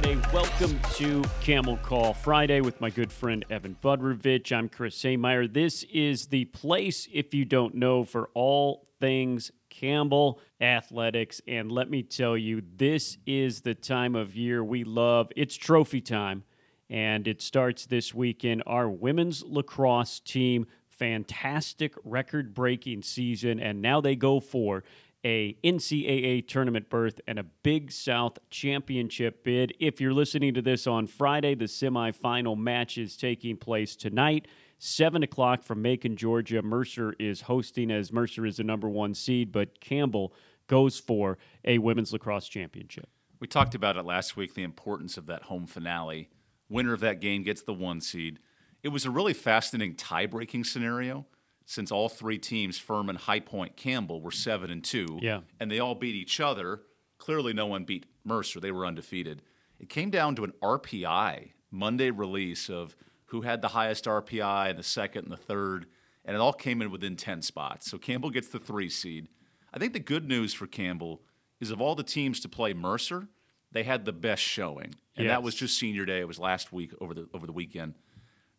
[0.00, 0.20] Friday.
[0.32, 4.56] Welcome to Camel Call Friday with my good friend Evan Budrovich.
[4.56, 5.52] I'm Chris Haymeyer.
[5.52, 11.40] This is the place, if you don't know, for all things Campbell Athletics.
[11.48, 15.32] And let me tell you, this is the time of year we love.
[15.34, 16.44] It's trophy time,
[16.88, 18.62] and it starts this weekend.
[18.68, 24.84] Our women's lacrosse team, fantastic record breaking season, and now they go for
[25.24, 29.74] a NCAA tournament berth and a Big South championship bid.
[29.80, 34.46] If you're listening to this on Friday, the semifinal match is taking place tonight.
[34.78, 36.62] 7 o'clock from Macon, Georgia.
[36.62, 40.32] Mercer is hosting as Mercer is the number one seed, but Campbell
[40.68, 43.08] goes for a women's lacrosse championship.
[43.40, 46.28] We talked about it last week the importance of that home finale.
[46.68, 48.38] Winner of that game gets the one seed.
[48.82, 51.26] It was a really fascinating tie breaking scenario
[51.68, 55.18] since all three teams, Furman, High Point, Campbell, were seven and two.
[55.20, 55.40] Yeah.
[55.60, 56.80] And they all beat each other.
[57.18, 58.58] Clearly, no one beat Mercer.
[58.58, 59.42] They were undefeated.
[59.78, 62.96] It came down to an RPI Monday release of
[63.26, 65.84] who had the highest RPI and the second and the third,
[66.24, 67.90] and it all came in within 10 spots.
[67.90, 69.28] So Campbell gets the three seed.
[69.74, 71.20] I think the good news for Campbell
[71.60, 73.28] is of all the teams to play Mercer,
[73.72, 74.94] they had the best showing.
[75.16, 75.32] And Yes.
[75.32, 76.20] that was just senior day.
[76.20, 77.92] It was last week over the over the weekend.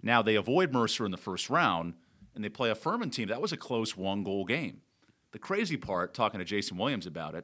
[0.03, 1.95] Now they avoid Mercer in the first round
[2.39, 3.27] and they play a Furman team.
[3.27, 4.79] That was a close one goal game.
[5.33, 7.43] The crazy part, talking to Jason Williams about it,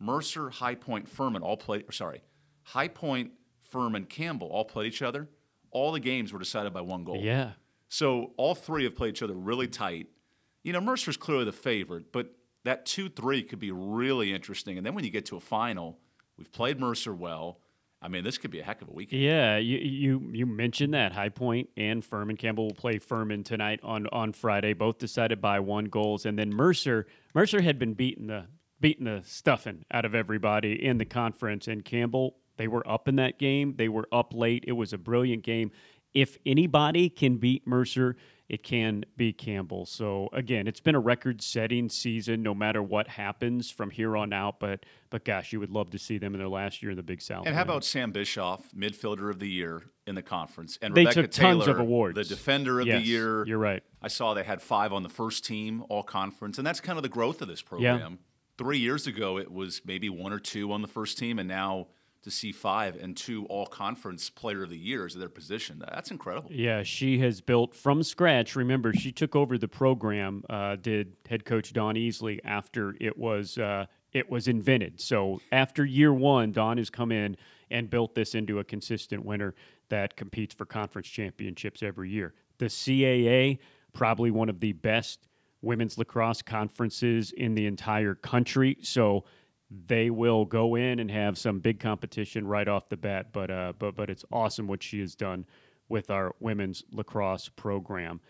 [0.00, 2.22] Mercer, High Point, Furman all played, or sorry,
[2.62, 5.28] High Point, Furman, Campbell all played each other.
[5.70, 7.18] All the games were decided by one goal.
[7.20, 7.50] Yeah.
[7.90, 10.06] So all three have played each other really tight.
[10.62, 14.78] You know, Mercer's clearly the favorite, but that 2 3 could be really interesting.
[14.78, 15.98] And then when you get to a final,
[16.38, 17.60] we've played Mercer well.
[18.02, 19.22] I mean, this could be a heck of a weekend.
[19.22, 23.78] Yeah, you you you mentioned that High Point and Furman Campbell will play Furman tonight
[23.82, 28.26] on on Friday, both decided by one goals, and then Mercer Mercer had been beating
[28.26, 28.46] the
[28.80, 33.16] beating the stuffing out of everybody in the conference, and Campbell they were up in
[33.16, 34.64] that game, they were up late.
[34.66, 35.70] It was a brilliant game.
[36.14, 38.16] If anybody can beat Mercer,
[38.48, 39.86] it can be Campbell.
[39.86, 44.60] So again, it's been a record-setting season, no matter what happens from here on out.
[44.60, 47.02] But but gosh, you would love to see them in their last year in the
[47.02, 47.46] Big South.
[47.46, 51.22] And how about Sam Bischoff, midfielder of the year in the conference, and They Rebecca
[51.22, 52.16] took tons Taylor, of awards.
[52.16, 53.46] the defender of Yes, the year.
[53.46, 53.82] You're right.
[54.02, 57.02] I saw they had five on the first team, all conference, and that's kind of
[57.02, 57.98] the growth of this program.
[58.12, 58.16] Yeah.
[58.58, 61.86] Three years ago, it was maybe one or two on the first team, and now
[62.22, 66.10] to see five and two all conference player of the years at their position, that's
[66.10, 66.50] incredible.
[66.52, 68.56] Yeah, she has built from scratch.
[68.56, 70.44] Remember, she took over the program.
[70.48, 75.00] Uh, did head coach Don Easley after it was uh, it was invented.
[75.00, 77.36] So after year one, Don has come in
[77.70, 79.54] and built this into a consistent winner
[79.88, 82.34] that competes for conference championships every year.
[82.58, 83.58] The CAA,
[83.92, 85.26] probably one of the best
[85.62, 88.76] women's lacrosse conferences in the entire country.
[88.82, 89.24] So
[89.86, 93.32] they will go in and have some big competition right off the bat.
[93.32, 95.46] But uh, but but it's awesome what she has done
[95.88, 98.20] with our women's lacrosse program.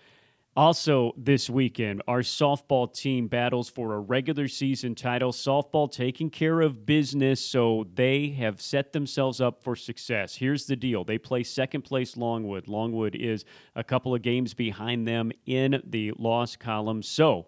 [0.54, 5.32] Also, this weekend, our softball team battles for a regular season title.
[5.32, 10.36] Softball taking care of business, so they have set themselves up for success.
[10.36, 12.68] Here's the deal they play second place Longwood.
[12.68, 17.02] Longwood is a couple of games behind them in the loss column.
[17.02, 17.46] So,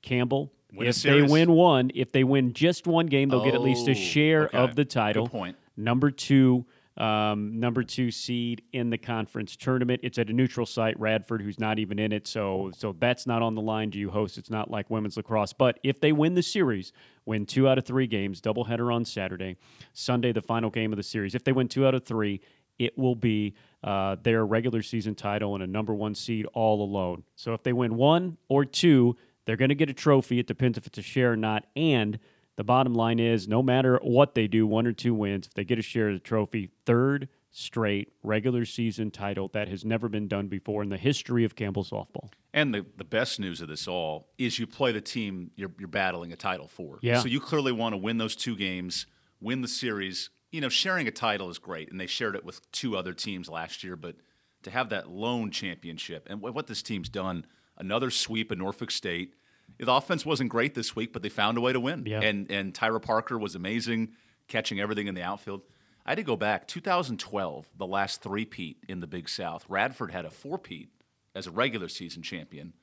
[0.00, 3.60] Campbell, Win if they win one, if they win just one game, they'll get at
[3.60, 4.58] least Oh, a share okay.
[4.58, 5.26] of the title.
[5.26, 5.56] Good point.
[5.76, 6.66] Number two,
[6.96, 10.00] um, number two seed in the conference tournament.
[10.02, 12.26] It's at a neutral site, Radford, who's not even in it.
[12.26, 13.90] So, so that's not on the line.
[13.90, 14.38] Do you host?
[14.38, 15.52] It's not like women's lacrosse.
[15.52, 16.92] But if they win the series,
[17.26, 19.56] win two out of three games, doubleheader on Saturday,
[19.92, 21.34] Sunday the final game of the series.
[21.34, 22.40] If they win two out of three,
[22.78, 23.54] it will be
[23.84, 27.22] uh, their regular season title and a number one seed all alone.
[27.34, 29.16] So if they win one or two,
[29.46, 30.38] they're going to get a trophy.
[30.38, 31.66] It depends if it's a share or not.
[31.74, 32.18] And
[32.56, 35.64] the bottom line is no matter what they do, one or two wins, if they
[35.64, 40.28] get a share of the trophy, third straight regular season title that has never been
[40.28, 42.28] done before in the history of Campbell softball.
[42.52, 45.88] And the, the best news of this all is you play the team you're, you're
[45.88, 46.98] battling a title for.
[47.00, 47.20] Yeah.
[47.20, 49.06] So you clearly want to win those two games,
[49.40, 50.28] win the series.
[50.52, 53.48] You know, sharing a title is great, and they shared it with two other teams
[53.48, 54.16] last year, but
[54.62, 57.46] to have that lone championship and what what this team's done,
[57.78, 59.34] another sweep in Norfolk State.
[59.78, 62.04] The offense wasn't great this week, but they found a way to win.
[62.06, 62.20] Yeah.
[62.20, 64.12] And and Tyra Parker was amazing,
[64.48, 65.62] catching everything in the outfield.
[66.04, 69.64] I had to go back 2012, the last three-peat in the Big South.
[69.68, 70.88] Radford had a four-peat
[71.34, 72.74] as a regular season champion,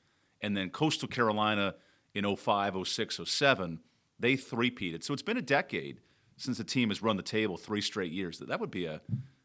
[0.42, 1.74] and then Coastal Carolina
[2.14, 3.80] in 05, 06, 07,
[4.20, 5.02] they three-peated.
[5.02, 6.00] So it's been a decade
[6.36, 8.38] since the team has run the table three straight years.
[8.38, 9.00] That that would be a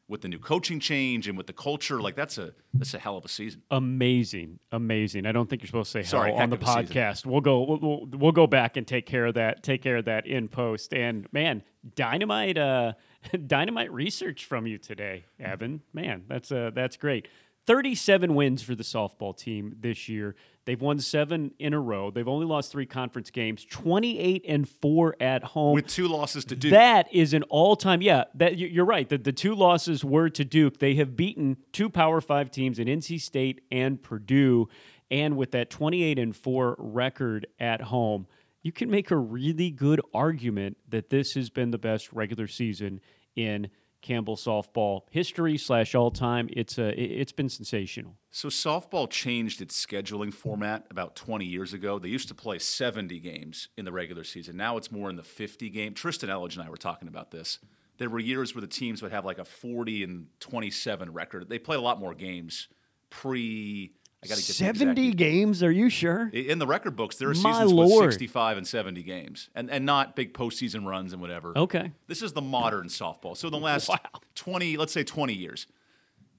[0.10, 3.16] with the new coaching change and with the culture, like that's a that's a hell
[3.16, 3.62] of a season.
[3.72, 5.26] Amazing, amazing.
[5.26, 6.96] I don't think you're supposed to say Sorry, hell on the heck of a season.
[6.96, 7.26] podcast.
[7.26, 7.62] We'll go.
[7.62, 9.64] We'll, we'll, we'll go back and take care of that.
[9.64, 10.94] Take care of that in post.
[10.94, 11.64] And man,
[11.96, 12.94] dynamite, uh,
[13.48, 15.82] dynamite research from you today, Evan.
[15.94, 17.28] Man, that's uh, that's great.
[17.70, 20.36] 37 wins for the softball team this year.
[20.66, 22.10] They've won seven in a row.
[22.10, 25.76] They've only lost three conference games, 28 and four at home.
[25.76, 26.72] With two losses to Duke.
[26.72, 29.08] That is an all time, yeah, that, you're right.
[29.08, 30.80] The, the two losses were to Duke.
[30.80, 34.68] They have beaten two Power Five teams in NC State and Purdue.
[35.12, 38.26] And with that 28 and four record at home,
[38.64, 43.00] you can make a really good argument that this has been the best regular season
[43.36, 43.70] in
[44.02, 46.50] Campbell softball history slash all time.
[46.54, 48.16] It's a it's been sensational.
[48.32, 52.00] So softball changed its scheduling format about 20 years ago.
[52.00, 54.58] They used to play 70 games in the regular season.
[54.58, 55.94] Now it's more in the 50 game.
[55.94, 57.60] Tristan Elledge and I were talking about this.
[57.98, 61.50] There were years where the teams would have like a 40 and 27 record.
[61.50, 62.68] They played a lot more games
[63.10, 65.64] pre I got to get 70 games.
[65.64, 66.30] Are you sure?
[66.34, 68.08] In the record books, there are My seasons Lord.
[68.08, 71.58] with 65 and 70 games, and and not big postseason runs and whatever.
[71.58, 71.94] Okay.
[72.08, 73.38] This is the modern softball.
[73.38, 73.98] So in the last wow.
[74.36, 75.68] 20, let's say 20 years,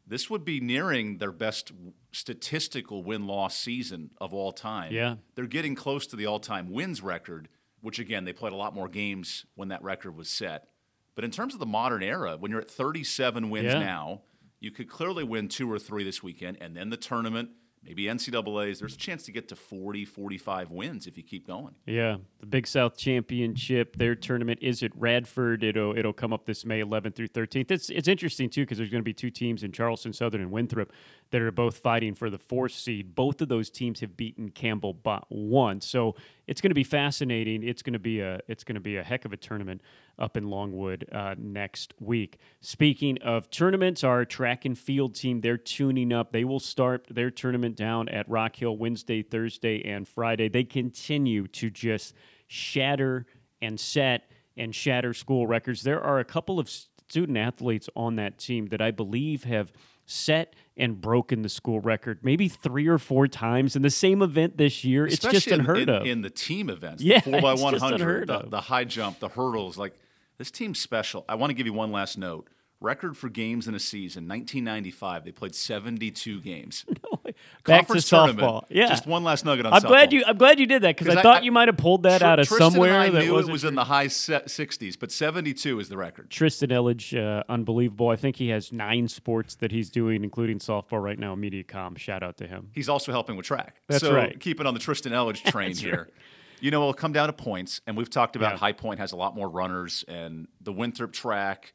[0.07, 1.73] this would be nearing their best
[2.13, 4.93] statistical win loss season of all time.
[4.93, 5.17] Yeah.
[5.35, 7.49] They're getting close to the all time wins record,
[7.81, 10.69] which again, they played a lot more games when that record was set.
[11.15, 13.79] But in terms of the modern era, when you're at 37 wins yeah.
[13.79, 14.23] now,
[14.59, 17.51] you could clearly win two or three this weekend, and then the tournament
[17.83, 21.75] maybe NCAA's, there's a chance to get to 40, 45 wins if you keep going.
[21.87, 25.65] Yeah, the Big South Championship, their tournament is at Radford.
[25.65, 27.71] It'll it'll come up this May 11th through 13th.
[27.71, 30.51] It's it's interesting too because there's going to be two teams in Charleston Southern and
[30.51, 30.93] Winthrop
[31.31, 33.15] that are both fighting for the fourth seed.
[33.15, 36.17] Both of those teams have beaten Campbell but one, so
[36.47, 37.63] it's going to be fascinating.
[37.63, 39.81] It's going to be a it's going to be a heck of a tournament
[40.21, 42.39] up in Longwood uh, next week.
[42.61, 46.33] Speaking of tournaments, our track and field team they're tuning up.
[46.33, 50.49] They will start their tournament down at Rock Hill Wednesday, Thursday, and Friday.
[50.49, 52.15] They continue to just
[52.47, 53.27] shatter
[53.63, 55.83] and set and shatter school records.
[55.83, 59.73] There are a couple of student athletes on that team that I believe have
[60.07, 64.57] set and broken the school record maybe three or four times in the same event
[64.57, 65.07] this year.
[65.07, 66.07] Especially it's just unheard in, of.
[66.07, 69.79] In the team events, yeah, the 4 by 100 the, the high jump, the hurdles,
[69.79, 69.95] like
[70.41, 71.27] this team's special.
[71.29, 72.49] I want to give you one last note.
[72.81, 75.27] Record for games in a season, 1995.
[75.27, 76.87] They played 72 games.
[77.13, 77.33] No,
[77.65, 78.65] Back to softball.
[78.71, 78.89] Yeah.
[78.89, 79.89] Just one last nugget on I'm softball.
[79.89, 80.25] glad you.
[80.27, 82.21] I'm glad you did that because I, I, thought I, you might have pulled that
[82.21, 82.99] Tr- out of Tristan somewhere.
[82.99, 86.31] I that knew it was in the high 60s, but 72 is the record.
[86.31, 88.09] Tristan Elledge, uh, unbelievable.
[88.09, 91.37] I think he has nine sports that he's doing, including softball right now.
[91.37, 91.99] MediaCom.
[91.99, 92.71] Shout out to him.
[92.75, 93.77] He's also helping with track.
[93.89, 94.39] That's so right.
[94.41, 96.09] Keep it on the Tristan Elledge train here.
[96.09, 96.15] Right.
[96.61, 98.59] You know, it'll come down to points, and we've talked about Yeah.
[98.59, 101.73] High Point has a lot more runners, and the Winthrop track.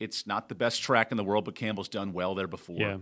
[0.00, 2.76] It's not the best track in the world, but Campbell's done well there before.
[2.76, 2.98] Yeah.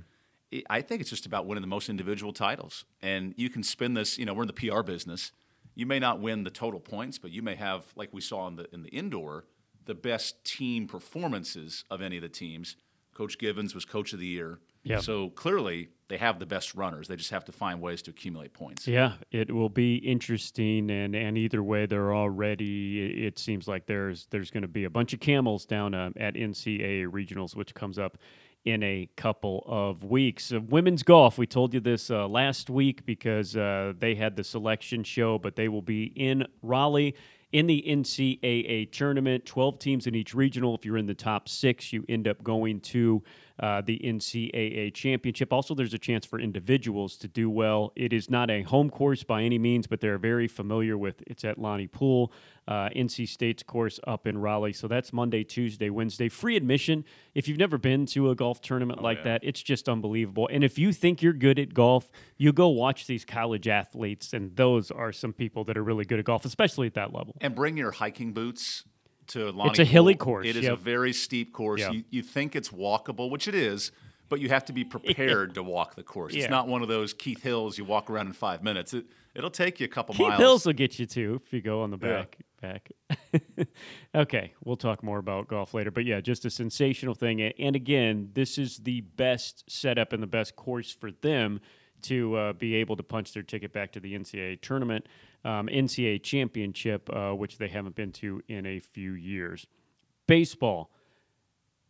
[0.52, 3.94] I- I think it's just about winning the most individual titles, and you can spin
[3.94, 4.18] this.
[4.18, 5.32] You know, we're in the PR business.
[5.74, 8.56] You may not win the total points, but you may have, like we saw in
[8.56, 9.44] the in the indoor,
[9.84, 12.76] the best team performances of any of the teams.
[13.12, 14.58] Coach Givens was coach of the year.
[14.86, 15.00] Yeah.
[15.00, 17.08] So clearly, they have the best runners.
[17.08, 18.86] They just have to find ways to accumulate points.
[18.86, 23.26] Yeah, it will be interesting, and and either way, they're already.
[23.26, 26.34] It, seems like there's there's going to be a bunch of camels down uh, at
[26.34, 28.16] NCAA regionals, which comes up
[28.64, 30.52] in a couple of weeks.
[30.52, 34.44] Uh, women's golf, we told you this uh, last week because uh, they had the
[34.44, 37.14] selection show, but they will be in Raleigh
[37.52, 39.46] in the NCAA tournament.
[39.46, 40.74] 12 teams in each regional.
[40.74, 43.22] If you're in the top six, you end up going to
[43.58, 45.52] uh, the NCAA championship.
[45.52, 47.92] Also, there's a chance for individuals to do well.
[47.96, 51.44] It is not a home course by any means, but they're very familiar with it's
[51.44, 52.32] at Lonnie Poole,
[52.68, 54.72] uh, NC State's course up in Raleigh.
[54.72, 56.28] So that's Monday, Tuesday, Wednesday.
[56.28, 57.04] Free admission.
[57.34, 59.24] If you've never been to a golf tournament Oh, like yeah.
[59.24, 60.48] that, it's just unbelievable.
[60.50, 64.54] And if you think you're good at golf, you go watch these college athletes, and
[64.56, 67.36] those are some people that are really good at golf, especially at that level.
[67.40, 68.84] And bring your hiking boots
[69.28, 70.24] to Lonnie It's a hilly Pool.
[70.24, 70.72] course, It is yep.
[70.74, 71.80] a very steep course.
[71.80, 71.90] Yeah.
[71.92, 73.90] You, you think it's walkable, which it is,
[74.28, 76.32] but you have to be prepared to walk the course.
[76.34, 76.42] Yeah.
[76.42, 78.92] It's not one of those Keith Hills you walk around in five minutes.
[78.94, 80.40] It, it'll take you a couple Keith miles.
[80.40, 82.24] Hills will get you too if you go on the Yeah.
[82.66, 82.90] Back.
[84.14, 87.42] Okay, we'll talk more about golf later, but yeah, just a sensational thing.
[87.42, 91.60] And again, this is the best setup and the best course for them
[92.02, 95.06] to uh, be able to punch their ticket back to the NCAA tournament,
[95.44, 99.66] um, NCAA championship, uh, which they haven't been to in a few years.
[100.26, 100.90] Baseball.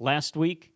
[0.00, 0.73] Last week,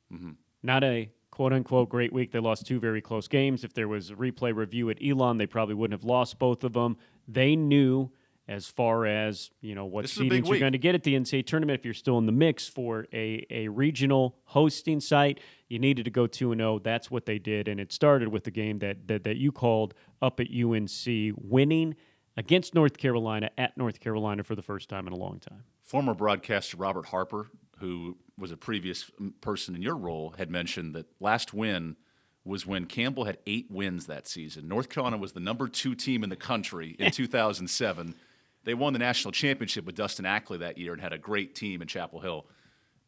[0.62, 2.30] not a quote unquote great week.
[2.30, 3.64] They lost two very close games.
[3.64, 6.74] If there was a replay review at Elon, they probably wouldn't have lost both of
[6.74, 6.96] them.
[7.26, 8.12] They knew
[8.50, 10.96] as far as you know what This is a big seedings you're going to get
[10.96, 11.78] at the NCAA tournament.
[11.78, 15.38] If you're still in the mix for a, a regional hosting site,
[15.68, 16.80] you needed to go two and zero.
[16.80, 19.94] That's what they did, and it started with the game that that, that you called
[20.20, 20.90] up at UNC,
[21.36, 21.94] winning
[22.36, 25.62] against North Carolina at North Carolina for the first time in a long time.
[25.84, 31.06] Former broadcaster Robert Harper, who was a previous person in your role, had mentioned that
[31.20, 31.96] last win
[32.44, 34.66] was when Campbell had eight wins that season.
[34.66, 38.16] North Carolina was the number two team in the country in 2007.
[38.64, 41.80] They won the national championship with Dustin Ackley that year and had a great team
[41.82, 42.46] in Chapel Hill.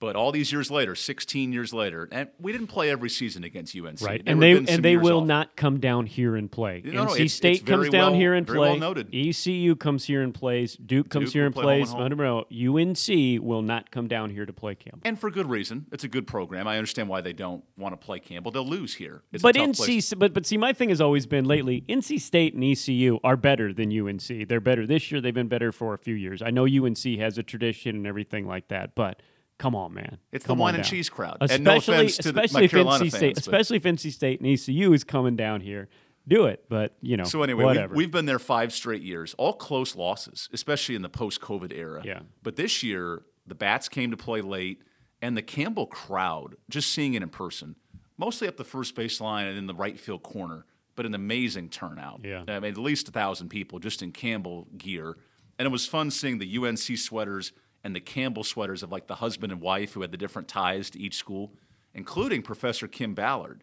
[0.02, 3.72] But all these years later, 16 years later, and we didn't play every season against
[3.76, 4.00] UNC.
[4.00, 5.26] Right, and they and they will off.
[5.28, 6.82] not come down here and play.
[6.84, 9.14] No, NC it's- it's State very comes down well- here and very well noted.
[9.14, 10.74] ECU comes here and plays.
[10.74, 11.94] Duke comes Duke here and play plays.
[11.94, 15.02] Monroe, UNC will not come down here to play Campbell.
[15.04, 15.86] And for good reason.
[15.92, 16.66] It's a good program.
[16.66, 18.50] I understand why they don't want to play Campbell.
[18.50, 19.22] They'll lose here.
[19.32, 20.14] It's but a tough NC, place.
[20.14, 21.84] but but see, my thing has always been lately.
[21.88, 24.48] NC State and ECU are better than UNC.
[24.48, 25.20] They're better this year.
[25.20, 26.42] They've been better for a few years.
[26.42, 29.22] I know UNC has a tradition and everything like that, but
[29.62, 30.18] come on, man.
[30.32, 31.36] It's the wine on and cheese crowd.
[31.40, 34.48] Especially, And no to the- especially if NC State, fans, especially if NC State and
[34.48, 35.88] ECU is coming down here.
[36.26, 37.24] Do it, but you know.
[37.24, 37.94] So anyway, whatever.
[37.94, 42.02] we've, we've been there five straight years, all close losses, especially in the post-COVID era.
[42.04, 42.20] Yeah.
[42.42, 44.82] But this year, the bats came to play late,
[45.20, 47.76] and the Campbell crowd, just seeing it in person,
[48.18, 50.64] mostly up the first baseline and in the right field corner,
[50.94, 52.20] but an amazing turnout.
[52.24, 52.44] Yeah.
[52.48, 55.16] I mean, at least a thousand people just in Campbell gear,
[55.58, 57.52] and it was fun seeing the UNC sweaters
[57.84, 60.90] and the Campbell sweaters of like the husband and wife who had the different ties
[60.90, 61.52] to each school,
[61.94, 63.62] including Professor Kim Ballard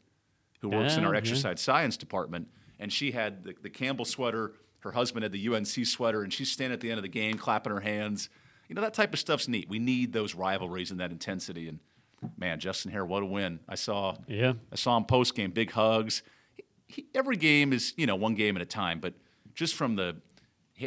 [0.61, 1.19] who works in our yeah.
[1.19, 2.47] exercise science department,
[2.79, 4.53] and she had the, the Campbell sweater.
[4.79, 7.37] Her husband had the UNC sweater, and she's standing at the end of the game,
[7.37, 8.29] clapping her hands.
[8.67, 9.67] You know that type of stuff's neat.
[9.69, 11.67] We need those rivalries and that intensity.
[11.67, 11.79] And
[12.37, 13.59] man, Justin Haire, what a win!
[13.67, 14.15] I saw.
[14.27, 14.53] Yeah.
[14.71, 16.23] I saw him post game, big hugs.
[16.55, 19.13] He, he, every game is you know one game at a time, but
[19.55, 20.17] just from the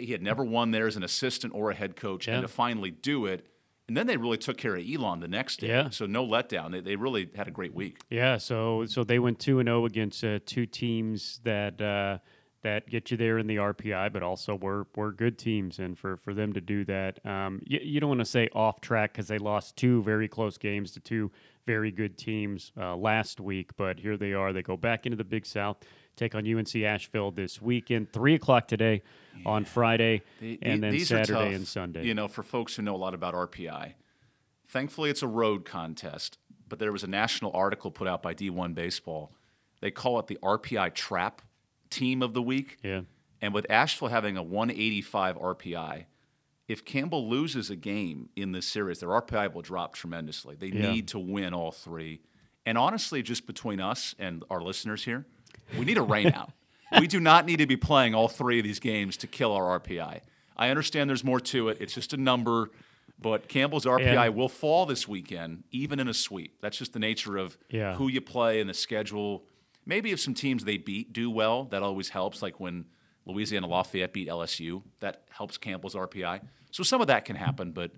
[0.00, 2.34] he, had never won there as an assistant or a head coach, Yeah.
[2.34, 3.46] and to finally do it.
[3.88, 5.68] And then they really took care of Elon the next day.
[5.68, 5.90] Yeah.
[5.90, 6.70] So no letdown.
[6.72, 7.98] They, they really had a great week.
[8.10, 12.18] Yeah, so so they went two and zero against uh, two teams that uh,
[12.62, 16.16] that get you there in the RPI, but also were were good teams, and for
[16.16, 19.26] for them to do that, um, you, you don't want to say off track because
[19.28, 21.30] they lost two very close games to two
[21.66, 24.52] very good teams uh, last week, but here they are.
[24.52, 25.78] They go back into the Big South,
[26.16, 29.02] take on UNC Asheville this weekend, three o'clock today
[29.46, 32.06] on Friday, The- and the- then these are Saturday tough, and Sunday.
[32.06, 33.94] You know, for folks who know a lot about RPI,
[34.68, 36.38] thankfully it's a road contest.
[36.68, 39.32] But there was a national article put out by D1 Baseball.
[39.80, 41.42] They call it the RPI Trap
[41.90, 42.78] Team of the Week.
[42.82, 43.02] yeah,
[43.42, 46.06] And with Asheville having a 185 RPI,
[46.68, 50.54] if Campbell loses a game in this series, their RPI will drop tremendously.
[50.54, 50.92] They Yeah.
[50.92, 52.20] need to win all three.
[52.64, 55.26] And honestly, just between us and our listeners here,
[55.78, 56.50] we need a rainout.
[56.98, 59.80] we do not need to be playing all three of these games to kill our
[59.80, 60.20] RPI.
[60.56, 61.78] I understand there's more to it.
[61.80, 62.70] It's just a number,
[63.20, 64.28] but Campbell's RPI Yeah.
[64.28, 66.58] will fall this weekend, even in a sweep.
[66.60, 67.94] That's just the nature of Yeah.
[67.94, 69.44] who you play and the schedule.
[69.86, 72.42] Maybe if some teams they beat do well, that always helps.
[72.42, 72.84] Like when
[73.24, 76.40] Louisiana Lafayette beat LSU, that helps Campbell's RPI.
[76.70, 77.92] So some of that can happen, but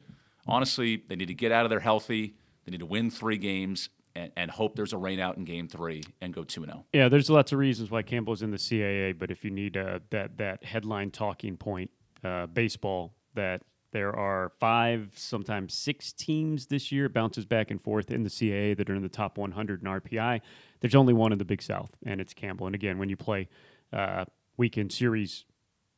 [0.47, 2.35] honestly, they need to get out of there healthy.
[2.65, 5.69] They need to win three games and, and hope there's a rain out in game
[5.69, 6.85] three and go 2 0.
[6.93, 10.01] Yeah, there's lots of reasons why Campbell's in the CAA, but if you need uh,
[10.11, 11.91] that that headline talking point,
[12.23, 18.11] uh, baseball, that there are five, sometimes six teams this year, bounces back and forth
[18.11, 20.41] in the CAA that are in the top 100 in RPI.
[20.81, 22.67] There's only one in the Big South, and it's Campbell.
[22.67, 23.49] And again, when you play
[23.93, 24.25] uh,
[24.57, 25.45] weekend series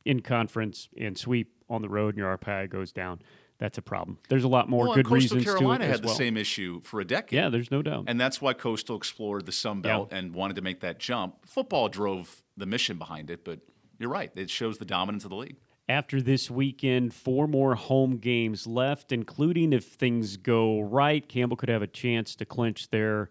[0.05, 3.19] in conference and sweep on the road, and your RPI goes down,
[3.59, 4.19] that's a problem.
[4.29, 6.07] There's a lot more Well, good and Coastal reasons Carolina to it had as the
[6.07, 6.15] well.
[6.15, 7.37] same issue for a decade.
[7.37, 8.05] Yeah, there's no doubt.
[8.07, 11.45] And that's why Coastal explored the Sun Belt and wanted to make that jump.
[11.47, 13.59] Football drove the mission behind it, but
[13.99, 14.31] you're right.
[14.35, 15.57] It shows the dominance of the league.
[15.89, 21.69] after this weekend, four more home games left, including if things go right, Campbell could
[21.69, 23.29] have a chance to clinch their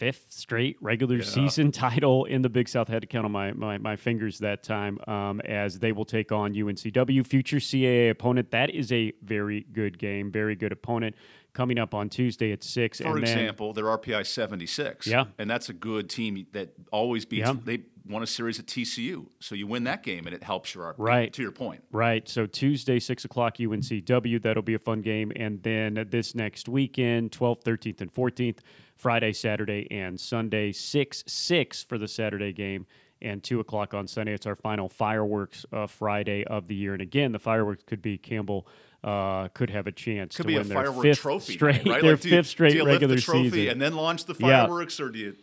[0.00, 2.88] fifth straight regular season title in the Big South.
[2.88, 6.32] Had to count on my, my, my fingers that time um, as they will take
[6.32, 8.50] on UNCW, future CAA opponent.
[8.50, 11.16] That is a very good game, very good opponent
[11.52, 12.98] coming up on Tuesday at 6.
[13.00, 15.06] For and then- example, their RPI 76.
[15.06, 15.26] Yeah.
[15.38, 17.46] And that's a good team that always beats.
[17.46, 17.54] Yeah.
[17.62, 17.80] They
[18.10, 19.26] won a series at TCU.
[19.40, 20.94] So you win that game and it helps your.
[20.98, 21.32] Right.
[21.32, 21.82] To your point.
[21.92, 22.28] Right.
[22.28, 24.42] So Tuesday, 6 o'clock, UNCW.
[24.42, 25.32] That'll be a fun game.
[25.36, 28.58] And then this next weekend, 12th, 13th, and 14th,
[28.96, 32.86] Friday, Saturday, and Sunday, 6 6 for the Saturday game.
[33.22, 34.32] And 2 o'clock on Sunday.
[34.32, 36.94] It's our final fireworks uh, Friday of the year.
[36.94, 38.66] And again, the fireworks could be Campbell
[39.04, 42.02] uh, could have a chance Could to be a win their fifth trophy, straight, right?
[42.02, 43.68] their Like, do you- fifth straight you lift regular the trophy season.
[43.72, 44.64] and then launch the Yeah.
[44.66, 45.36] fireworks, or do you?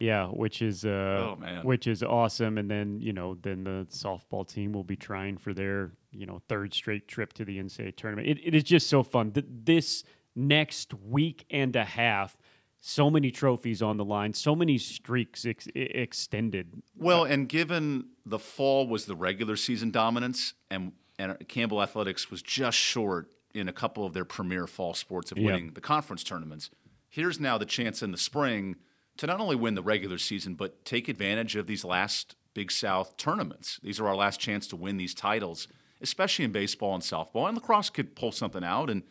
[0.00, 0.88] Yeah, which is uh,
[1.32, 1.62] Oh, man.
[1.64, 2.56] which is awesome.
[2.58, 6.40] And then you know, then the softball team will be trying for their you know
[6.48, 8.26] third straight trip to the NCAA tournament.
[8.28, 9.30] It, it is just so fun.
[9.32, 10.02] Th- this
[10.34, 12.36] next week and a half,
[12.80, 16.82] so many trophies on the line, so many streaks ex- extended.
[16.96, 22.40] Well, and given the fall was the regular season dominance, and and Campbell Athletics was
[22.40, 26.70] just short in a couple of their premier fall sports of winning the conference tournaments.
[27.10, 28.76] Here's now the chance in the spring
[29.16, 33.16] to not only win the regular season, but take advantage of these last Big South
[33.16, 33.78] tournaments.
[33.82, 35.68] These are our last chance to win these titles,
[36.00, 37.46] especially in baseball and softball.
[37.46, 39.02] And lacrosse could pull something out, and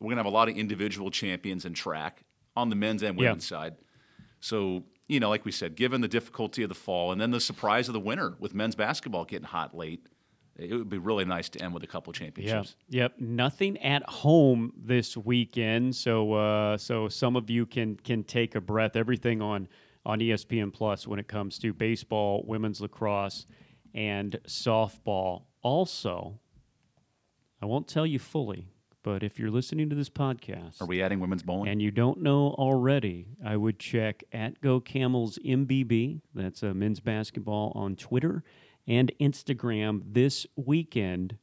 [0.00, 2.24] we're going to have a lot of individual champions in track
[2.56, 3.58] on the men's and women's yeah.
[3.58, 3.76] side.
[4.40, 7.40] So, you know, like we said, given the difficulty of the fall and then the
[7.40, 10.06] surprise of the winter with men's basketball getting hot late,
[10.58, 12.76] it would be really nice to end with a couple championships.
[12.88, 13.12] Yep.
[13.18, 13.20] Yep.
[13.20, 18.60] Nothing at home this weekend, so uh, so some of you can can take a
[18.60, 18.96] breath.
[18.96, 19.68] Everything on
[20.04, 23.46] on ESPN Plus when it comes to baseball, women's lacrosse,
[23.94, 25.44] and softball.
[25.62, 26.38] Also,
[27.62, 28.68] I won't tell you fully
[29.08, 31.70] but if you're listening to this podcast, are we adding women's bowling?
[31.70, 36.20] And you don't know already, I would check at Go Camels MBB.
[36.34, 38.42] That's a uh, men's basketball on Twitter
[38.88, 41.36] and Instagram this weekend.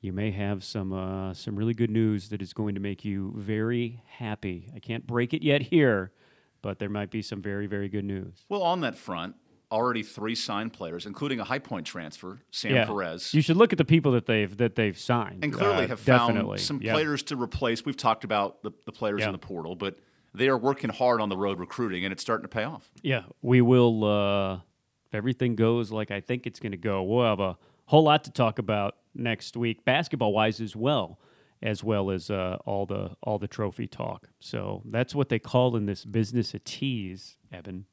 [0.00, 3.32] You may have some uh, some really good news that is going to make you
[3.36, 4.70] very happy.
[4.74, 6.12] I can't break it yet here,
[6.60, 8.44] but there might be some very very good news.
[8.48, 9.36] Well, on that front,
[9.70, 12.84] already three signed players, including a high point transfer, Sam yeah.
[12.84, 13.32] Perez.
[13.32, 16.00] You should look at the people that they've that they've signed, and clearly uh, have
[16.00, 17.84] found some players to replace.
[17.84, 19.96] We've talked about the, the players in the portal, but
[20.34, 22.90] they are working hard on the road recruiting, and it's starting to pay off.
[23.02, 24.04] Yeah, we will.
[24.04, 24.60] Uh,
[25.06, 28.24] if everything goes like I think it's going to go, we'll have a whole lot
[28.24, 31.18] to talk about next week, basketball wise as well.
[31.62, 35.74] As well as uh, all the all the trophy talk, so that's what they call
[35.74, 37.86] in this business a tease, Evan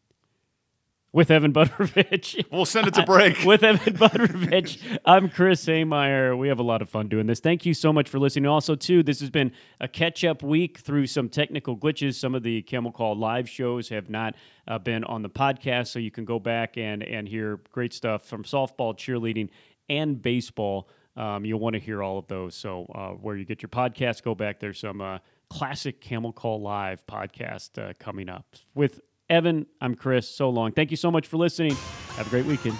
[1.13, 2.43] with Evan Butterovich.
[2.51, 3.39] We'll send it to break.
[3.46, 5.00] with Evan Butterovich.
[5.05, 6.38] I'm Chris Haymeyer.
[6.38, 7.39] We have a lot of fun doing this.
[7.39, 8.48] Thank you so much for listening.
[8.48, 12.15] Also, too, this has been a catch up week through some technical glitches.
[12.15, 14.36] Some of the Camel Call live shows have not
[14.67, 18.26] uh, been on the podcast, so you can go back and, and hear great stuff
[18.26, 19.49] from softball, cheerleading,
[19.89, 20.89] and baseball.
[21.15, 22.56] Um, you'll want to hear all of those.
[22.56, 24.60] So, uh, where you get your podcast, go back.
[24.60, 28.99] There's some uh, classic Camel Call Live podcast uh, coming up with
[29.34, 30.30] Evan, I'm Chris.
[30.30, 30.72] So long.
[30.72, 31.76] Thank you so much for listening.
[32.17, 32.78] Have a great weekend.